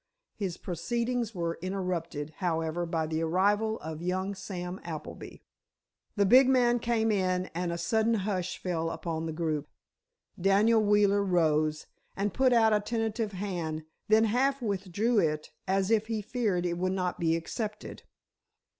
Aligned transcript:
His 0.33 0.57
proceedings 0.57 1.35
were 1.35 1.59
interrupted, 1.61 2.33
however, 2.37 2.87
by 2.87 3.05
the 3.05 3.21
arrival 3.21 3.77
of 3.81 4.01
young 4.01 4.33
Samuel 4.33 4.81
Appleby. 4.83 5.35
The 6.15 6.25
big 6.25 6.49
man 6.49 6.79
came 6.79 7.11
in 7.11 7.51
and 7.53 7.71
a 7.71 7.77
sudden 7.77 8.15
hush 8.15 8.57
fell 8.57 8.89
upon 8.89 9.27
the 9.27 9.31
group. 9.31 9.67
Daniel 10.41 10.81
Wheeler 10.81 11.23
rose—and 11.23 12.33
put 12.33 12.51
out 12.51 12.73
a 12.73 12.79
tentative 12.79 13.33
hand, 13.33 13.83
then 14.07 14.23
half 14.23 14.59
withdrew 14.59 15.19
it 15.19 15.51
as 15.67 15.91
if 15.91 16.07
he 16.07 16.23
feared 16.23 16.65
it 16.65 16.79
would 16.79 16.93
not 16.93 17.19
be 17.19 17.35
accepted. 17.35 18.01